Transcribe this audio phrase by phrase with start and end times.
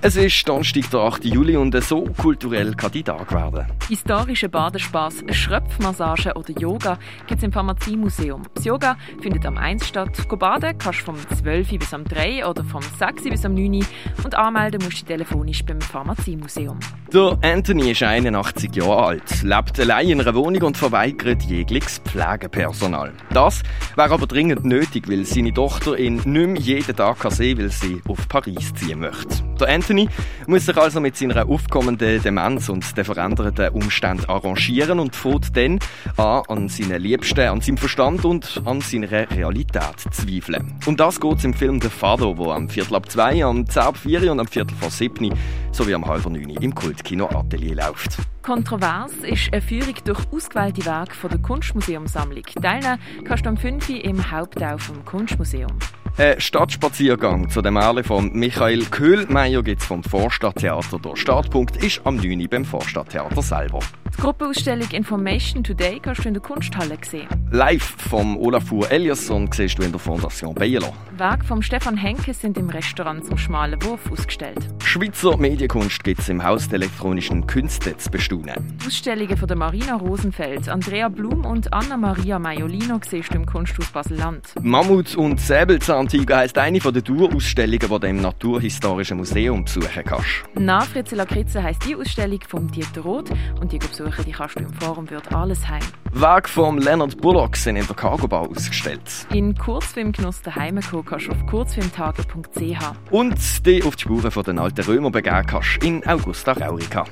[0.00, 1.24] Es ist Donnerstag, der 8.
[1.24, 3.66] Juli und so kulturell kann die Tag werden.
[3.88, 8.42] Historische Badespaß, Schröpfmassage oder Yoga gibt es im Pharmaziemuseum.
[8.54, 10.28] Das Yoga findet am 1 statt.
[10.28, 13.84] Go baden kannst du vom 12 bis am 3 oder vom 6 bis am 9
[14.22, 16.78] und anmelden musst du telefonisch beim Pharmaziemuseum.
[17.12, 23.14] Der Anthony ist 81 Jahre alt, lebt allein in einer Wohnung und verweigert jegliches Pflegepersonal.
[23.30, 23.64] Das
[23.96, 27.72] wäre aber dringend nötig, weil seine Tochter ihn nicht mehr jeden Tag sehen kann, weil
[27.72, 29.47] sie auf Paris ziehen möchte.
[29.60, 30.08] Der Anthony
[30.46, 35.78] muss sich also mit seiner aufkommenden Demenz und den veränderten Umständen arrangieren und fängt dann
[36.16, 40.74] an, an seinen Liebsten, an seinem Verstand und an seiner Realität zu zweifeln.
[40.86, 43.96] Und das geht im Film «The Father», der am Viertel ab zwei, am 10 ab
[43.96, 45.34] 4 und am Viertel vor 7
[45.72, 48.18] sowie am halb 9 im Kultkino Atelier läuft.
[48.42, 52.44] Kontrovers ist eine Führung durch ausgewählte Werke von der Kunstmuseumsammlung.
[52.62, 55.78] Teilnehmen kannst du am 5 im Hauptteil vom Kunstmuseum.
[56.18, 60.98] Ein Stadtspaziergang zu dem Märchen von Michael Köhlmeier gibt es vom Vorstadttheater.
[60.98, 62.48] Der Startpunkt ist am 9.
[62.48, 63.78] beim Vorstadttheater selber.
[64.16, 67.28] Die Gruppenausstellung Information Today kannst du in der Kunsthalle sehen.
[67.50, 70.92] Live vom Olafur Eliasson siehst du in der Fondation Bayerlo.
[71.16, 74.58] Werke von Stefan Henke sind im Restaurant zum Schmalen Wurf ausgestellt.
[74.84, 78.78] Schweizer Medienkunst gibt es im Haus der elektronischen Künste zu bestaunen.
[78.86, 84.54] Ausstellungen von der Marina Rosenfeld, Andrea Blum und Anna-Maria Maiolino siehst du im Kunsthaus Basel-Land.
[84.62, 90.44] Mammut und Säbelzahntiger heisst eine der Tourausstellungen, die du im Naturhistorischen Museum besuchen kannst.
[90.54, 94.60] Na Fritze Lakritze heisst die Ausstellung vom Dieter Roth und die besuchen die kannst du
[94.64, 95.82] im Forum Wird alles heim.
[96.12, 99.00] Werke von Leonard Bullock sind in der Cargo Bar ausgestellt.
[99.32, 103.10] In Kurzfilmgenuss daheim kommen kannst du auf kurzfilmtage.ch.
[103.10, 107.04] Und die auf die Spuren von den alten Römer begeben kannst in Augusta Raurica.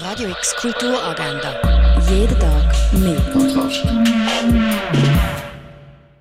[0.00, 2.00] Radio X Kulturagenda.
[2.10, 3.18] Jeden Tag mehr.